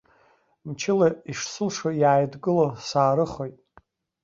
[0.67, 3.57] Мчыла, ишсылшо иааидкыло, саарыхоит.